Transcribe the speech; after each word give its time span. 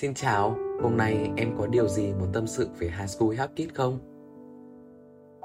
Xin 0.00 0.14
chào, 0.14 0.56
hôm 0.82 0.96
nay 0.96 1.30
em 1.36 1.54
có 1.58 1.66
điều 1.66 1.88
gì 1.88 2.12
muốn 2.12 2.32
tâm 2.32 2.46
sự 2.46 2.68
về 2.78 2.90
High 2.98 3.10
School 3.10 3.34
Help 3.34 3.50
Kids 3.50 3.74
không? 3.74 3.98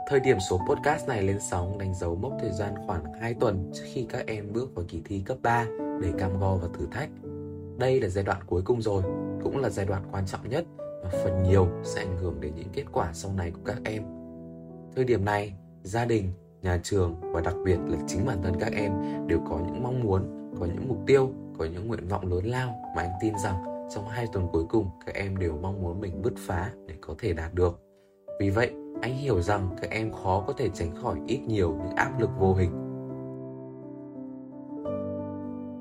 Thời 0.07 0.19
điểm 0.19 0.37
số 0.49 0.59
podcast 0.69 1.07
này 1.07 1.21
lên 1.23 1.39
sóng 1.51 1.77
đánh 1.77 1.93
dấu 1.95 2.15
mốc 2.15 2.33
thời 2.39 2.51
gian 2.51 2.73
khoảng 2.87 3.13
2 3.13 3.33
tuần 3.33 3.71
trước 3.73 3.83
khi 3.93 4.05
các 4.09 4.27
em 4.27 4.53
bước 4.53 4.75
vào 4.75 4.85
kỳ 4.87 5.01
thi 5.05 5.23
cấp 5.25 5.37
3 5.41 5.65
để 6.01 6.11
cam 6.17 6.39
go 6.39 6.55
và 6.55 6.67
thử 6.73 6.87
thách. 6.91 7.09
Đây 7.77 8.01
là 8.01 8.07
giai 8.07 8.23
đoạn 8.23 8.41
cuối 8.45 8.61
cùng 8.65 8.81
rồi, 8.81 9.03
cũng 9.43 9.57
là 9.57 9.69
giai 9.69 9.85
đoạn 9.85 10.03
quan 10.11 10.25
trọng 10.25 10.49
nhất 10.49 10.65
và 10.77 11.09
phần 11.23 11.43
nhiều 11.43 11.67
sẽ 11.83 12.01
ảnh 12.01 12.17
hưởng 12.17 12.41
đến 12.41 12.53
những 12.55 12.69
kết 12.73 12.85
quả 12.91 13.09
sau 13.13 13.31
này 13.33 13.51
của 13.51 13.61
các 13.65 13.77
em. 13.85 14.03
Thời 14.95 15.05
điểm 15.05 15.25
này, 15.25 15.53
gia 15.83 16.05
đình, 16.05 16.29
nhà 16.61 16.79
trường 16.83 17.15
và 17.21 17.41
đặc 17.41 17.55
biệt 17.65 17.77
là 17.87 17.97
chính 18.07 18.25
bản 18.25 18.37
thân 18.43 18.53
các 18.59 18.73
em 18.73 18.91
đều 19.27 19.39
có 19.49 19.59
những 19.65 19.83
mong 19.83 20.03
muốn, 20.03 20.51
có 20.59 20.65
những 20.65 20.87
mục 20.87 20.99
tiêu, 21.07 21.31
có 21.57 21.65
những 21.65 21.87
nguyện 21.87 22.07
vọng 22.07 22.25
lớn 22.25 22.45
lao 22.45 22.93
mà 22.95 23.01
anh 23.01 23.11
tin 23.21 23.33
rằng 23.43 23.72
trong 23.89 24.07
hai 24.07 24.27
tuần 24.33 24.47
cuối 24.51 24.65
cùng 24.69 24.89
các 25.05 25.15
em 25.15 25.37
đều 25.37 25.57
mong 25.61 25.81
muốn 25.81 25.99
mình 25.99 26.21
bứt 26.21 26.33
phá 26.37 26.71
để 26.87 26.95
có 27.01 27.15
thể 27.19 27.33
đạt 27.33 27.53
được. 27.53 27.79
Vì 28.39 28.49
vậy, 28.49 28.71
anh 29.01 29.15
hiểu 29.15 29.41
rằng 29.41 29.69
các 29.81 29.91
em 29.91 30.11
khó 30.11 30.43
có 30.47 30.53
thể 30.57 30.69
tránh 30.73 30.95
khỏi 30.95 31.21
ít 31.27 31.39
nhiều 31.47 31.75
những 31.83 31.95
áp 31.95 32.19
lực 32.19 32.29
vô 32.39 32.53
hình. 32.53 32.71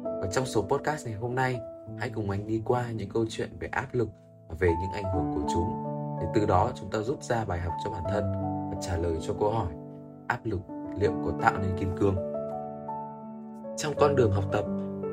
Và 0.04 0.28
trong 0.32 0.46
số 0.46 0.62
podcast 0.62 1.06
ngày 1.06 1.14
hôm 1.14 1.34
nay, 1.34 1.60
hãy 1.98 2.10
cùng 2.14 2.30
anh 2.30 2.46
đi 2.46 2.62
qua 2.64 2.90
những 2.90 3.08
câu 3.08 3.24
chuyện 3.28 3.50
về 3.60 3.68
áp 3.68 3.88
lực 3.92 4.08
và 4.48 4.54
về 4.58 4.68
những 4.68 5.04
ảnh 5.04 5.14
hưởng 5.14 5.32
của 5.34 5.48
chúng 5.52 5.84
để 6.20 6.26
từ 6.34 6.46
đó 6.46 6.70
chúng 6.74 6.90
ta 6.90 6.98
rút 6.98 7.22
ra 7.22 7.44
bài 7.44 7.60
học 7.60 7.72
cho 7.84 7.90
bản 7.90 8.02
thân 8.10 8.24
và 8.70 8.76
trả 8.80 8.96
lời 8.96 9.16
cho 9.26 9.34
câu 9.40 9.50
hỏi 9.50 9.72
áp 10.28 10.40
lực 10.44 10.60
liệu 10.98 11.12
có 11.24 11.32
tạo 11.42 11.52
nên 11.62 11.78
kim 11.78 11.96
cương. 11.96 12.16
Trong 13.76 13.94
con 13.96 14.16
đường 14.16 14.32
học 14.32 14.44
tập, 14.52 14.64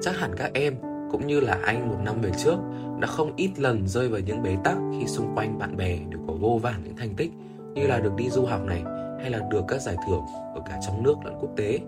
chắc 0.02 0.16
hẳn 0.16 0.36
các 0.38 0.52
em 0.54 0.76
cũng 1.12 1.28
như 1.28 1.40
là 1.40 1.60
anh 1.64 1.90
một 1.90 1.98
năm 2.06 2.22
về 2.22 2.32
trước 2.38 2.56
đã 3.00 3.08
không 3.08 3.32
ít 3.36 3.50
lần 3.58 3.88
rơi 3.88 4.10
vào 4.10 4.20
những 4.20 4.44
bế 4.44 4.58
tắc 4.64 4.78
khi 5.00 5.08
xung 5.08 5.36
quanh 5.36 5.60
bạn 5.60 5.78
bè 5.78 5.98
đều 6.10 6.20
có 6.28 6.34
vô 6.34 6.60
vàn 6.62 6.82
những 6.84 6.96
thành 6.96 7.16
tích 7.18 7.32
như 7.74 7.88
là 7.88 8.00
được 8.00 8.16
đi 8.16 8.30
du 8.30 8.46
học 8.46 8.66
này 8.66 8.84
hay 9.20 9.30
là 9.30 9.40
được 9.52 9.64
các 9.68 9.82
giải 9.82 9.96
thưởng 10.08 10.22
ở 10.56 10.62
cả 10.70 10.80
trong 10.88 11.04
nước 11.04 11.16
lẫn 11.26 11.38
quốc 11.42 11.50
tế. 11.56 11.80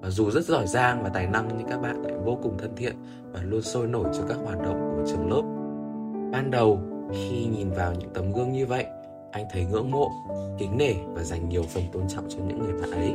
Và 0.00 0.10
dù 0.10 0.30
rất 0.30 0.44
giỏi 0.44 0.66
giang 0.66 1.02
và 1.02 1.08
tài 1.08 1.26
năng 1.26 1.48
nhưng 1.58 1.68
các 1.68 1.82
bạn 1.82 2.02
lại 2.02 2.12
vô 2.24 2.38
cùng 2.42 2.58
thân 2.58 2.72
thiện 2.76 2.96
và 3.32 3.40
luôn 3.42 3.62
sôi 3.62 3.86
nổi 3.86 4.04
cho 4.12 4.22
các 4.28 4.38
hoạt 4.44 4.62
động 4.62 4.94
của 4.96 5.04
trường 5.06 5.30
lớp. 5.32 5.42
Ban 6.32 6.50
đầu 6.50 6.80
khi 7.12 7.46
nhìn 7.46 7.70
vào 7.70 7.94
những 7.94 8.10
tấm 8.14 8.32
gương 8.32 8.52
như 8.52 8.66
vậy, 8.66 8.86
anh 9.32 9.46
thấy 9.52 9.64
ngưỡng 9.64 9.90
mộ, 9.90 10.10
kính 10.58 10.78
nể 10.78 10.94
và 11.14 11.22
dành 11.22 11.48
nhiều 11.48 11.62
phần 11.62 11.84
tôn 11.92 12.08
trọng 12.08 12.24
cho 12.28 12.38
những 12.48 12.58
người 12.58 12.72
bạn 12.80 12.90
ấy. 12.90 13.14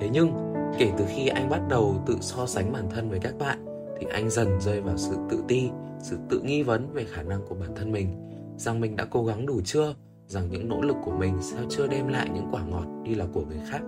Thế 0.00 0.08
nhưng 0.12 0.55
kể 0.78 0.92
từ 0.98 1.04
khi 1.08 1.26
anh 1.28 1.50
bắt 1.50 1.60
đầu 1.68 1.94
tự 2.06 2.16
so 2.20 2.46
sánh 2.46 2.72
bản 2.72 2.90
thân 2.90 3.10
với 3.10 3.18
các 3.18 3.34
bạn, 3.38 3.64
thì 4.00 4.06
anh 4.12 4.30
dần 4.30 4.60
rơi 4.60 4.80
vào 4.80 4.96
sự 4.96 5.16
tự 5.30 5.44
ti, 5.48 5.70
sự 5.98 6.18
tự 6.28 6.40
nghi 6.40 6.62
vấn 6.62 6.92
về 6.92 7.04
khả 7.04 7.22
năng 7.22 7.40
của 7.48 7.54
bản 7.54 7.70
thân 7.76 7.92
mình. 7.92 8.08
Rằng 8.56 8.80
mình 8.80 8.96
đã 8.96 9.04
cố 9.10 9.24
gắng 9.24 9.46
đủ 9.46 9.60
chưa? 9.64 9.94
Rằng 10.26 10.48
những 10.50 10.68
nỗ 10.68 10.80
lực 10.80 10.96
của 11.04 11.12
mình 11.12 11.34
sao 11.40 11.62
chưa 11.68 11.86
đem 11.86 12.08
lại 12.08 12.28
những 12.34 12.48
quả 12.52 12.62
ngọt 12.64 12.86
như 13.04 13.14
là 13.14 13.26
của 13.32 13.42
người 13.48 13.60
khác? 13.70 13.80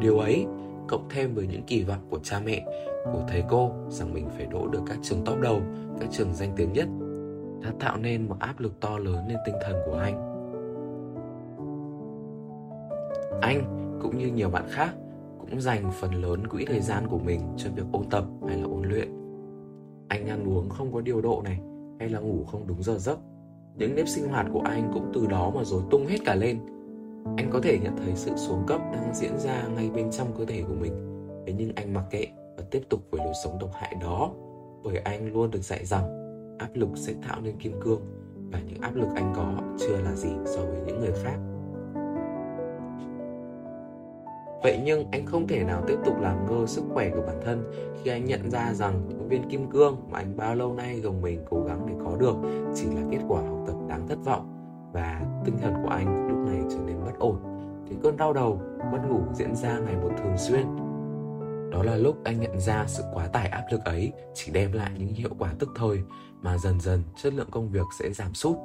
Điều 0.00 0.18
ấy, 0.18 0.46
cộng 0.88 1.08
thêm 1.10 1.34
với 1.34 1.46
những 1.46 1.62
kỳ 1.62 1.84
vọng 1.84 2.06
của 2.10 2.18
cha 2.22 2.40
mẹ, 2.44 2.64
của 3.12 3.22
thầy 3.28 3.44
cô, 3.48 3.72
rằng 3.88 4.14
mình 4.14 4.28
phải 4.36 4.46
đỗ 4.46 4.66
được 4.66 4.80
các 4.86 4.98
trường 5.02 5.24
top 5.24 5.40
đầu, 5.40 5.60
các 6.00 6.08
trường 6.12 6.34
danh 6.34 6.52
tiếng 6.56 6.72
nhất, 6.72 6.88
đã 7.62 7.72
tạo 7.80 7.96
nên 7.96 8.28
một 8.28 8.36
áp 8.38 8.60
lực 8.60 8.80
to 8.80 8.98
lớn 8.98 9.28
lên 9.28 9.38
tinh 9.46 9.54
thần 9.64 9.76
của 9.86 9.94
anh. 9.94 10.30
Anh, 13.40 13.62
cũng 14.02 14.18
như 14.18 14.26
nhiều 14.26 14.50
bạn 14.50 14.64
khác 14.68 14.94
cũng 15.40 15.60
dành 15.60 15.90
phần 16.00 16.14
lớn 16.14 16.46
quỹ 16.46 16.64
thời 16.64 16.80
gian 16.80 17.06
của 17.08 17.18
mình 17.18 17.40
cho 17.56 17.70
việc 17.76 17.84
ôn 17.92 18.04
tập 18.10 18.24
hay 18.48 18.56
là 18.56 18.64
ôn 18.64 18.82
luyện. 18.82 19.08
Anh 20.08 20.26
ăn 20.26 20.44
uống 20.48 20.68
không 20.68 20.92
có 20.92 21.00
điều 21.00 21.20
độ 21.20 21.42
này, 21.44 21.60
hay 21.98 22.08
là 22.08 22.20
ngủ 22.20 22.44
không 22.44 22.66
đúng 22.66 22.82
giờ 22.82 22.98
giấc. 22.98 23.18
Những 23.76 23.94
nếp 23.94 24.08
sinh 24.08 24.28
hoạt 24.28 24.46
của 24.52 24.60
anh 24.60 24.90
cũng 24.94 25.10
từ 25.14 25.26
đó 25.26 25.52
mà 25.54 25.64
rồi 25.64 25.82
tung 25.90 26.06
hết 26.06 26.18
cả 26.24 26.34
lên. 26.34 26.58
Anh 27.36 27.50
có 27.52 27.60
thể 27.62 27.78
nhận 27.82 27.96
thấy 27.96 28.12
sự 28.14 28.30
xuống 28.36 28.64
cấp 28.66 28.80
đang 28.92 29.14
diễn 29.14 29.38
ra 29.38 29.68
ngay 29.74 29.90
bên 29.94 30.10
trong 30.10 30.28
cơ 30.38 30.44
thể 30.44 30.62
của 30.68 30.74
mình. 30.74 30.92
Thế 31.46 31.54
nhưng 31.58 31.72
anh 31.74 31.94
mặc 31.94 32.04
kệ 32.10 32.26
và 32.56 32.64
tiếp 32.70 32.82
tục 32.88 33.00
với 33.10 33.24
lối 33.24 33.34
sống 33.44 33.58
độc 33.60 33.70
hại 33.72 33.94
đó, 34.00 34.30
bởi 34.84 34.98
anh 34.98 35.32
luôn 35.32 35.50
được 35.50 35.62
dạy 35.62 35.84
rằng 35.84 36.04
áp 36.58 36.68
lực 36.74 36.88
sẽ 36.94 37.14
tạo 37.28 37.40
nên 37.40 37.56
kim 37.56 37.72
cương 37.80 38.00
và 38.52 38.60
những 38.60 38.80
áp 38.80 38.94
lực 38.94 39.08
anh 39.14 39.32
có 39.36 39.54
chưa 39.78 39.96
là 39.96 40.14
gì 40.14 40.30
so 40.44 40.60
với 40.60 40.80
những 40.86 41.00
người 41.00 41.12
khác. 41.22 41.38
Vậy 44.62 44.80
nhưng 44.84 45.10
anh 45.12 45.26
không 45.26 45.46
thể 45.46 45.64
nào 45.64 45.82
tiếp 45.86 45.96
tục 46.04 46.20
làm 46.20 46.46
ngơ 46.46 46.66
sức 46.66 46.84
khỏe 46.94 47.10
của 47.10 47.22
bản 47.26 47.40
thân 47.44 47.72
khi 48.02 48.10
anh 48.10 48.24
nhận 48.24 48.50
ra 48.50 48.72
rằng 48.74 49.02
những 49.08 49.28
viên 49.28 49.48
kim 49.48 49.70
cương 49.70 49.96
mà 50.10 50.18
anh 50.18 50.36
bao 50.36 50.54
lâu 50.54 50.74
nay 50.74 51.00
gồng 51.00 51.22
mình 51.22 51.44
cố 51.50 51.62
gắng 51.68 51.86
để 51.88 51.94
có 52.04 52.16
được 52.16 52.34
chỉ 52.74 52.86
là 52.86 53.02
kết 53.10 53.18
quả 53.28 53.42
học 53.42 53.58
tập 53.66 53.76
đáng 53.88 54.08
thất 54.08 54.18
vọng 54.24 54.56
và 54.92 55.22
tinh 55.44 55.58
thần 55.62 55.74
của 55.82 55.88
anh 55.88 56.28
lúc 56.28 56.38
này 56.46 56.62
trở 56.70 56.78
nên 56.86 56.96
bất 57.04 57.18
ổn. 57.18 57.36
Thì 57.88 57.96
cơn 58.02 58.16
đau 58.16 58.32
đầu, 58.32 58.60
mất 58.92 58.98
ngủ 59.08 59.20
diễn 59.34 59.56
ra 59.56 59.78
ngày 59.78 59.96
một 59.96 60.10
thường 60.18 60.38
xuyên. 60.38 60.66
Đó 61.70 61.82
là 61.82 61.96
lúc 61.96 62.16
anh 62.24 62.40
nhận 62.40 62.60
ra 62.60 62.84
sự 62.86 63.02
quá 63.14 63.26
tải 63.26 63.48
áp 63.48 63.64
lực 63.72 63.84
ấy 63.84 64.12
chỉ 64.34 64.52
đem 64.52 64.72
lại 64.72 64.90
những 64.98 65.14
hiệu 65.14 65.30
quả 65.38 65.54
tức 65.58 65.68
thời 65.76 65.98
mà 66.42 66.58
dần 66.58 66.80
dần 66.80 67.02
chất 67.22 67.34
lượng 67.34 67.50
công 67.50 67.68
việc 67.68 67.86
sẽ 67.98 68.10
giảm 68.12 68.34
sút. 68.34 68.56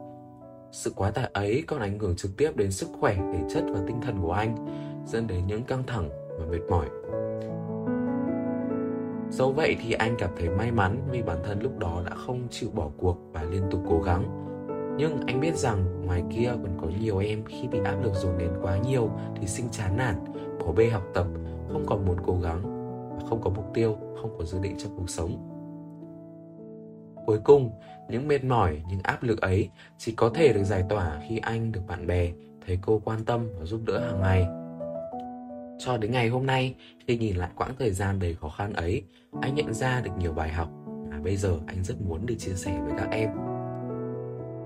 Sự 0.71 0.91
quá 0.95 1.11
tải 1.11 1.29
ấy 1.33 1.63
còn 1.67 1.79
ảnh 1.79 1.99
hưởng 1.99 2.15
trực 2.15 2.37
tiếp 2.37 2.51
đến 2.55 2.71
sức 2.71 2.89
khỏe, 2.99 3.15
thể 3.15 3.39
chất 3.53 3.63
và 3.73 3.79
tinh 3.87 4.01
thần 4.01 4.21
của 4.21 4.31
anh 4.31 4.55
dẫn 5.05 5.27
đến 5.27 5.47
những 5.47 5.63
căng 5.63 5.83
thẳng 5.87 6.09
và 6.39 6.45
mệt 6.45 6.61
mỏi. 6.69 6.85
Dẫu 9.29 9.51
vậy 9.51 9.75
thì 9.81 9.91
anh 9.91 10.15
cảm 10.19 10.29
thấy 10.37 10.49
may 10.49 10.71
mắn 10.71 11.01
vì 11.11 11.21
bản 11.21 11.37
thân 11.43 11.59
lúc 11.61 11.79
đó 11.79 12.03
đã 12.09 12.15
không 12.15 12.47
chịu 12.49 12.69
bỏ 12.73 12.89
cuộc 12.97 13.17
và 13.33 13.43
liên 13.43 13.63
tục 13.71 13.81
cố 13.89 14.01
gắng. 14.01 14.41
Nhưng 14.97 15.19
anh 15.27 15.39
biết 15.39 15.55
rằng 15.55 16.05
ngoài 16.05 16.23
kia 16.35 16.51
còn 16.63 16.77
có 16.81 16.87
nhiều 17.01 17.17
em 17.17 17.43
khi 17.45 17.67
bị 17.67 17.79
áp 17.85 18.03
lực 18.03 18.13
dồn 18.13 18.37
đến 18.37 18.49
quá 18.61 18.77
nhiều 18.77 19.11
thì 19.35 19.47
sinh 19.47 19.69
chán 19.71 19.97
nản, 19.97 20.15
bỏ 20.59 20.71
bê 20.71 20.89
học 20.89 21.03
tập, 21.13 21.27
không 21.71 21.85
còn 21.87 22.05
muốn 22.05 22.17
cố 22.25 22.39
gắng 22.43 22.75
không 23.29 23.41
có 23.41 23.49
mục 23.49 23.65
tiêu, 23.73 23.97
không 24.21 24.35
có 24.37 24.45
dự 24.45 24.59
định 24.59 24.75
trong 24.77 24.91
cuộc 24.97 25.09
sống. 25.09 25.51
Cuối 27.25 27.39
cùng, 27.43 27.71
những 28.09 28.27
mệt 28.27 28.43
mỏi, 28.43 28.81
những 28.89 28.99
áp 29.03 29.23
lực 29.23 29.41
ấy 29.41 29.69
chỉ 29.97 30.11
có 30.11 30.29
thể 30.29 30.53
được 30.53 30.63
giải 30.63 30.83
tỏa 30.89 31.21
khi 31.29 31.37
anh 31.37 31.71
được 31.71 31.81
bạn 31.87 32.07
bè, 32.07 32.31
thầy 32.67 32.79
cô 32.81 33.01
quan 33.05 33.25
tâm 33.25 33.47
và 33.59 33.65
giúp 33.65 33.81
đỡ 33.85 33.99
hàng 33.99 34.21
ngày 34.21 34.47
cho 35.79 35.97
đến 35.97 36.11
ngày 36.11 36.29
hôm 36.29 36.45
nay, 36.45 36.75
khi 37.07 37.17
nhìn 37.17 37.35
lại 37.35 37.49
quãng 37.55 37.75
thời 37.79 37.91
gian 37.91 38.19
đầy 38.19 38.33
khó 38.33 38.49
khăn 38.49 38.73
ấy, 38.73 39.03
anh 39.41 39.55
nhận 39.55 39.73
ra 39.73 40.01
được 40.01 40.11
nhiều 40.19 40.33
bài 40.33 40.49
học 40.49 40.69
mà 41.09 41.19
bây 41.23 41.35
giờ 41.37 41.59
anh 41.67 41.83
rất 41.83 42.01
muốn 42.01 42.25
được 42.25 42.35
chia 42.37 42.53
sẻ 42.53 42.79
với 42.83 42.93
các 42.97 43.09
em. 43.11 43.29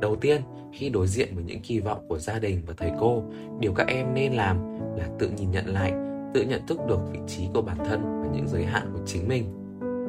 Đầu 0.01 0.15
tiên, 0.15 0.41
khi 0.73 0.89
đối 0.89 1.07
diện 1.07 1.35
với 1.35 1.43
những 1.43 1.61
kỳ 1.61 1.79
vọng 1.79 2.05
của 2.07 2.19
gia 2.19 2.39
đình 2.39 2.61
và 2.67 2.73
thầy 2.77 2.91
cô, 2.99 3.23
điều 3.59 3.73
các 3.73 3.87
em 3.87 4.13
nên 4.13 4.33
làm 4.33 4.57
là 4.97 5.07
tự 5.19 5.29
nhìn 5.29 5.51
nhận 5.51 5.65
lại, 5.65 5.93
tự 6.33 6.41
nhận 6.41 6.61
thức 6.67 6.79
được 6.87 6.99
vị 7.11 7.19
trí 7.27 7.47
của 7.53 7.61
bản 7.61 7.77
thân 7.85 8.01
và 8.03 8.27
những 8.35 8.47
giới 8.47 8.65
hạn 8.65 8.89
của 8.93 8.99
chính 9.05 9.27
mình. 9.27 9.43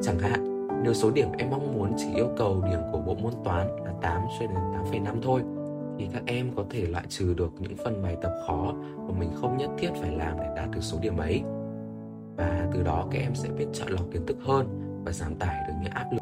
Chẳng 0.03 0.19
hạn, 0.19 0.67
nếu 0.83 0.93
số 0.93 1.11
điểm 1.11 1.27
em 1.37 1.49
mong 1.49 1.73
muốn 1.73 1.93
chỉ 1.97 2.07
yêu 2.15 2.29
cầu 2.37 2.63
điểm 2.69 2.79
của 2.91 2.97
bộ 2.97 3.15
môn 3.15 3.33
toán 3.43 3.67
là 3.85 3.93
8 4.01 4.21
cho 4.39 4.45
đến 4.45 5.03
8,5 5.03 5.21
thôi, 5.21 5.41
thì 6.01 6.07
các 6.13 6.23
em 6.25 6.51
có 6.55 6.63
thể 6.69 6.85
loại 6.85 7.05
trừ 7.09 7.33
được 7.33 7.51
những 7.59 7.75
phần 7.83 8.03
bài 8.03 8.17
tập 8.21 8.31
khó 8.47 8.73
mà 8.97 9.13
mình 9.19 9.29
không 9.35 9.57
nhất 9.57 9.69
thiết 9.77 9.89
phải 10.01 10.11
làm 10.11 10.37
để 10.39 10.47
đạt 10.55 10.71
được 10.71 10.81
số 10.81 10.97
điểm 11.01 11.17
ấy. 11.17 11.41
Và 12.37 12.67
từ 12.73 12.83
đó 12.83 13.07
các 13.11 13.19
em 13.19 13.35
sẽ 13.35 13.49
biết 13.49 13.65
chọn 13.73 13.89
lọc 13.89 14.05
kiến 14.11 14.25
thức 14.25 14.37
hơn 14.41 14.67
và 15.05 15.11
giảm 15.11 15.35
tải 15.35 15.63
được 15.67 15.73
những 15.81 15.91
áp 15.91 16.05
lực. 16.11 16.21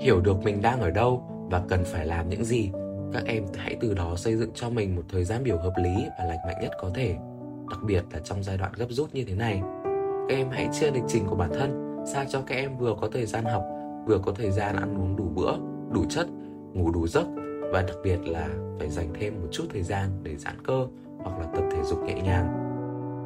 Hiểu 0.00 0.20
được 0.20 0.44
mình 0.44 0.62
đang 0.62 0.80
ở 0.80 0.90
đâu 0.90 1.22
và 1.50 1.62
cần 1.68 1.84
phải 1.84 2.06
làm 2.06 2.28
những 2.28 2.44
gì, 2.44 2.70
các 3.12 3.24
em 3.26 3.44
hãy 3.56 3.76
từ 3.80 3.94
đó 3.94 4.16
xây 4.16 4.36
dựng 4.36 4.50
cho 4.54 4.70
mình 4.70 4.96
một 4.96 5.02
thời 5.08 5.24
gian 5.24 5.44
biểu 5.44 5.58
hợp 5.58 5.74
lý 5.82 6.06
và 6.18 6.24
lành 6.24 6.38
mạnh 6.46 6.56
nhất 6.62 6.72
có 6.80 6.90
thể, 6.94 7.16
đặc 7.70 7.80
biệt 7.86 8.04
là 8.12 8.18
trong 8.24 8.42
giai 8.42 8.58
đoạn 8.58 8.72
gấp 8.76 8.86
rút 8.90 9.14
như 9.14 9.24
thế 9.24 9.34
này. 9.34 9.62
Các 10.28 10.36
em 10.36 10.48
hãy 10.50 10.68
chia 10.72 10.90
lịch 10.90 11.04
trình 11.08 11.26
của 11.26 11.36
bản 11.36 11.50
thân 11.54 12.02
sao 12.12 12.24
cho 12.28 12.40
các 12.46 12.54
em 12.54 12.78
vừa 12.78 12.94
có 13.00 13.08
thời 13.12 13.26
gian 13.26 13.44
học, 13.44 13.64
vừa 14.06 14.18
có 14.18 14.32
thời 14.32 14.50
gian 14.50 14.76
ăn 14.76 15.00
uống 15.00 15.16
đủ 15.16 15.24
bữa, 15.34 15.52
đủ 15.92 16.04
chất, 16.08 16.26
ngủ 16.74 16.90
đủ 16.90 17.06
giấc 17.06 17.26
và 17.72 17.82
đặc 17.82 17.96
biệt 18.02 18.18
là 18.26 18.48
phải 18.78 18.88
dành 18.88 19.08
thêm 19.20 19.40
một 19.40 19.48
chút 19.50 19.64
thời 19.72 19.82
gian 19.82 20.10
để 20.22 20.36
giãn 20.36 20.54
cơ 20.66 20.86
hoặc 21.18 21.38
là 21.38 21.46
tập 21.46 21.64
thể 21.72 21.82
dục 21.82 21.98
nhẹ 22.04 22.14
nhàng. 22.14 22.64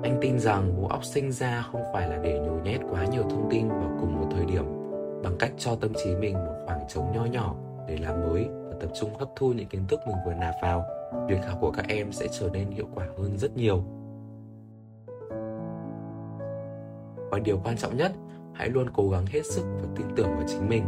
Anh 0.02 0.18
tin 0.20 0.38
rằng 0.38 0.82
bộ 0.82 0.88
óc 0.88 1.04
sinh 1.04 1.32
ra 1.32 1.64
không 1.72 1.82
phải 1.92 2.08
là 2.08 2.16
để 2.16 2.38
nhồi 2.38 2.60
nhét 2.60 2.80
quá 2.90 3.04
nhiều 3.04 3.22
thông 3.22 3.48
tin 3.50 3.68
vào 3.68 3.96
cùng 4.00 4.20
một 4.20 4.28
thời 4.30 4.44
điểm, 4.44 4.64
bằng 5.22 5.36
cách 5.38 5.52
cho 5.58 5.74
tâm 5.74 5.92
trí 6.04 6.14
mình 6.14 6.34
một 6.34 6.54
khoảng 6.66 6.80
trống 6.88 7.12
nho 7.14 7.24
nhỏ 7.24 7.54
để 7.88 7.96
làm 7.96 8.20
mới 8.20 8.48
và 8.68 8.74
tập 8.80 8.90
trung 9.00 9.14
hấp 9.18 9.28
thu 9.36 9.52
những 9.52 9.68
kiến 9.68 9.86
thức 9.88 10.00
mình 10.06 10.16
vừa 10.26 10.34
nạp 10.34 10.54
vào. 10.62 10.84
Việc 11.28 11.46
học 11.46 11.58
của 11.60 11.70
các 11.70 11.88
em 11.88 12.12
sẽ 12.12 12.26
trở 12.40 12.48
nên 12.52 12.70
hiệu 12.70 12.86
quả 12.94 13.06
hơn 13.18 13.38
rất 13.38 13.56
nhiều. 13.56 13.82
Và 17.30 17.38
điều 17.38 17.60
quan 17.64 17.76
trọng 17.76 17.96
nhất, 17.96 18.12
hãy 18.52 18.68
luôn 18.68 18.90
cố 18.94 19.10
gắng 19.10 19.26
hết 19.26 19.46
sức 19.46 19.64
và 19.82 19.88
tin 19.96 20.06
tưởng 20.16 20.28
vào 20.28 20.44
chính 20.48 20.68
mình 20.68 20.84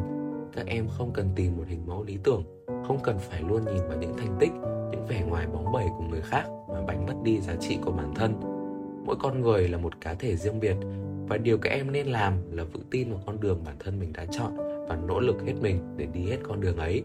các 0.56 0.66
em 0.66 0.88
không 0.88 1.12
cần 1.12 1.28
tìm 1.36 1.56
một 1.56 1.64
hình 1.66 1.86
mẫu 1.86 2.04
lý 2.04 2.18
tưởng 2.24 2.44
không 2.86 2.98
cần 3.02 3.18
phải 3.18 3.42
luôn 3.42 3.64
nhìn 3.64 3.88
vào 3.88 3.98
những 3.98 4.16
thành 4.16 4.36
tích 4.40 4.50
những 4.90 5.06
vẻ 5.08 5.24
ngoài 5.28 5.46
bóng 5.46 5.72
bẩy 5.72 5.86
của 5.98 6.04
người 6.10 6.22
khác 6.22 6.44
mà 6.68 6.80
đánh 6.88 7.06
mất 7.06 7.14
đi 7.22 7.40
giá 7.40 7.54
trị 7.60 7.78
của 7.84 7.92
bản 7.92 8.14
thân 8.14 8.40
mỗi 9.06 9.16
con 9.22 9.40
người 9.40 9.68
là 9.68 9.78
một 9.78 10.00
cá 10.00 10.14
thể 10.14 10.36
riêng 10.36 10.60
biệt 10.60 10.76
và 11.28 11.36
điều 11.36 11.58
các 11.58 11.70
em 11.70 11.92
nên 11.92 12.06
làm 12.06 12.32
là 12.50 12.64
vững 12.64 12.84
tin 12.90 13.10
vào 13.10 13.20
con 13.26 13.40
đường 13.40 13.62
bản 13.64 13.76
thân 13.78 14.00
mình 14.00 14.12
đã 14.12 14.26
chọn 14.30 14.56
và 14.88 14.96
nỗ 14.96 15.20
lực 15.20 15.42
hết 15.46 15.54
mình 15.60 15.80
để 15.96 16.06
đi 16.06 16.20
hết 16.30 16.38
con 16.42 16.60
đường 16.60 16.76
ấy, 16.76 17.04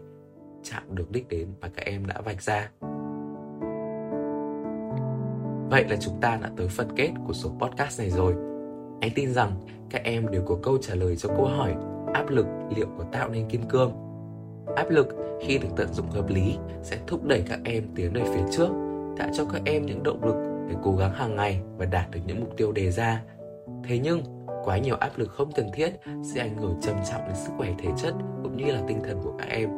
chạm 0.62 0.82
được 0.94 1.10
đích 1.10 1.28
đến 1.28 1.48
mà 1.60 1.68
các 1.68 1.86
em 1.86 2.06
đã 2.06 2.20
vạch 2.20 2.42
ra. 2.42 2.70
Vậy 5.70 5.84
là 5.88 5.96
chúng 6.00 6.20
ta 6.20 6.38
đã 6.42 6.50
tới 6.56 6.68
phần 6.68 6.88
kết 6.96 7.10
của 7.26 7.32
số 7.32 7.50
podcast 7.60 8.00
này 8.00 8.10
rồi. 8.10 8.34
Anh 9.00 9.10
tin 9.14 9.32
rằng 9.32 9.52
các 9.90 10.02
em 10.04 10.30
đều 10.30 10.42
có 10.46 10.58
câu 10.62 10.78
trả 10.78 10.94
lời 10.94 11.16
cho 11.16 11.28
câu 11.28 11.46
hỏi 11.46 11.74
áp 12.14 12.30
lực 12.30 12.46
liệu 12.76 12.86
có 12.98 13.04
tạo 13.12 13.28
nên 13.28 13.48
kim 13.48 13.62
cương. 13.68 13.92
Áp 14.76 14.90
lực 14.90 15.08
khi 15.40 15.58
được 15.58 15.68
tận 15.76 15.88
dụng 15.92 16.10
hợp 16.10 16.28
lý 16.28 16.56
sẽ 16.82 16.98
thúc 17.06 17.24
đẩy 17.24 17.42
các 17.48 17.60
em 17.64 17.84
tiến 17.94 18.12
về 18.12 18.22
phía 18.24 18.42
trước, 18.50 18.68
tạo 19.18 19.28
cho 19.36 19.44
các 19.52 19.62
em 19.64 19.86
những 19.86 20.02
động 20.02 20.24
lực 20.24 20.66
để 20.68 20.74
cố 20.82 20.96
gắng 20.96 21.12
hàng 21.12 21.36
ngày 21.36 21.62
và 21.78 21.84
đạt 21.84 22.10
được 22.10 22.20
những 22.26 22.40
mục 22.40 22.56
tiêu 22.56 22.72
đề 22.72 22.90
ra. 22.90 23.22
Thế 23.84 23.98
nhưng, 23.98 24.22
quá 24.64 24.78
nhiều 24.78 24.96
áp 24.96 25.10
lực 25.16 25.30
không 25.30 25.52
cần 25.52 25.66
thiết 25.74 25.90
sẽ 26.34 26.40
ảnh 26.40 26.56
hưởng 26.56 26.76
trầm 26.82 26.96
trọng 27.10 27.20
đến 27.26 27.36
sức 27.36 27.52
khỏe 27.56 27.74
thể 27.78 27.88
chất 27.96 28.14
cũng 28.42 28.56
như 28.56 28.72
là 28.72 28.80
tinh 28.88 29.00
thần 29.04 29.20
của 29.22 29.32
các 29.38 29.48
em, 29.48 29.70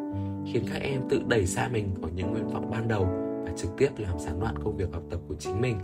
khiến 0.52 0.64
các 0.73 0.82
em 0.82 1.00
tự 1.08 1.20
đẩy 1.28 1.46
xa 1.46 1.69
mình 1.73 1.94
khỏi 2.00 2.11
những 2.14 2.32
nguyện 2.32 2.49
vọng 2.49 2.70
ban 2.70 2.88
đầu 2.88 3.06
và 3.44 3.50
trực 3.56 3.70
tiếp 3.76 3.88
làm 3.99 4.19
gián 4.19 4.40
đoạn 4.40 4.55
công 4.64 4.76
việc 4.76 4.93
học 4.93 5.02
tập 5.11 5.20
của 5.28 5.35
chính 5.38 5.61
mình. 5.61 5.78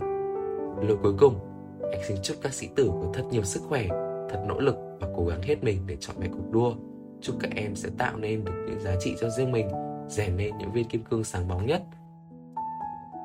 Lời 0.81 0.97
cuối 1.03 1.13
cùng, 1.19 1.35
anh 1.81 2.01
xin 2.07 2.17
chúc 2.23 2.37
các 2.41 2.53
sĩ 2.53 2.67
tử 2.75 2.87
có 2.87 3.11
thật 3.13 3.23
nhiều 3.31 3.43
sức 3.43 3.61
khỏe, 3.69 3.87
thật 4.29 4.43
nỗ 4.47 4.59
lực 4.59 4.88
và 4.99 5.07
cố 5.15 5.25
gắng 5.25 5.41
hết 5.41 5.63
mình 5.63 5.81
để 5.87 5.97
chọn 5.99 6.15
về 6.19 6.27
cuộc 6.31 6.51
đua. 6.51 6.75
Chúc 7.21 7.35
các 7.39 7.51
em 7.55 7.75
sẽ 7.75 7.89
tạo 7.97 8.17
nên 8.17 8.45
được 8.45 8.65
những 8.67 8.79
giá 8.79 8.95
trị 8.99 9.15
cho 9.19 9.29
riêng 9.29 9.51
mình, 9.51 9.67
rèn 10.07 10.37
nên 10.37 10.51
những 10.59 10.71
viên 10.71 10.87
kim 10.87 11.03
cương 11.03 11.23
sáng 11.23 11.47
bóng 11.47 11.65
nhất. 11.65 11.83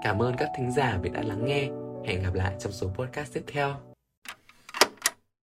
Cảm 0.03 0.23
ơn 0.23 0.35
các 0.37 0.49
thính 0.56 0.71
giả 0.71 0.99
vì 1.03 1.11
đã 1.11 1.23
lắng 1.23 1.44
nghe. 1.44 1.69
Hẹn 2.05 2.23
gặp 2.23 2.35
lại 2.35 2.56
trong 2.59 2.73
số 2.73 2.88
podcast 2.88 3.35
tiếp 3.35 3.44
theo. 3.47 3.94